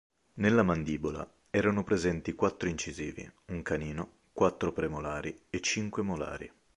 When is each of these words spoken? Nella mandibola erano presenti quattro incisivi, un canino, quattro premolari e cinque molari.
Nella 0.39 0.63
mandibola 0.63 1.31
erano 1.51 1.83
presenti 1.83 2.33
quattro 2.33 2.67
incisivi, 2.67 3.31
un 3.49 3.61
canino, 3.61 4.21
quattro 4.33 4.71
premolari 4.71 5.43
e 5.51 5.59
cinque 5.61 6.01
molari. 6.01 6.51